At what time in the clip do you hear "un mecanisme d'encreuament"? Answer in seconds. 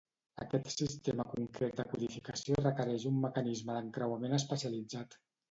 3.11-4.37